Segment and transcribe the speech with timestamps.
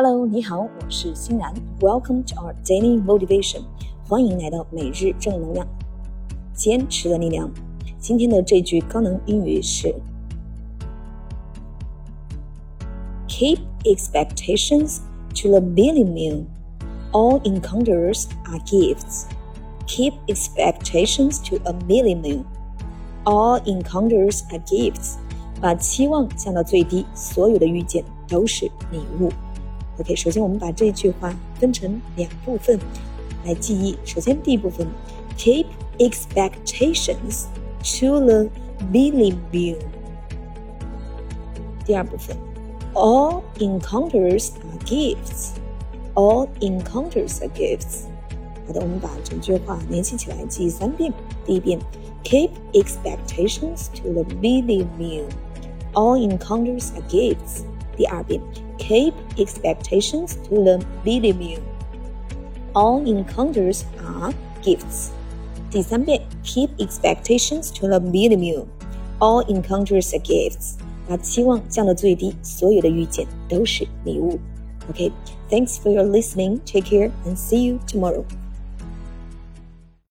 [0.00, 1.52] Hello，你好，我是欣然。
[1.80, 3.62] Welcome to our daily motivation，
[4.08, 5.66] 欢迎来到每日正能量，
[6.54, 7.50] 坚持的力量。
[7.98, 9.92] 今天的这句高能英语是：
[13.26, 14.98] Keep expectations
[15.42, 16.44] to the minimum.
[17.10, 19.24] All encounters are gifts.
[19.88, 22.44] Keep expectations to a minimum.
[23.24, 25.16] All encounters are gifts.
[25.60, 29.32] 把期望降到最低，所有的遇见都是礼物。
[29.99, 32.79] OK，首先我们把这句话分成两部分
[33.45, 33.95] 来记忆。
[34.03, 34.87] 首先第一部分
[35.37, 35.67] ，keep
[35.99, 37.45] expectations
[37.99, 38.49] to the
[38.91, 39.77] minimum。
[41.85, 42.35] 第二部分
[42.93, 45.51] ，All encounters are gifts。
[46.15, 48.05] all encounters are gifts.
[48.65, 51.13] 好的，我们把整句话联系起来记三遍。
[51.45, 51.79] 第一遍
[52.23, 55.25] ，Keep expectations to the minimum。
[55.93, 57.63] all encounters are gifts。
[57.95, 58.41] 第二遍。
[58.78, 61.62] keep expectations to the minimum.
[62.74, 65.10] All encounters are gifts.
[65.70, 68.66] 第三遍，keep expectations to the minimum.
[69.18, 70.74] All encounters are gifts.
[71.08, 74.38] 把期望降到最低，所有的遇见都是礼物。
[74.92, 75.10] Okay,
[75.50, 76.60] thanks for your listening.
[76.64, 78.24] Take care and see you tomorrow.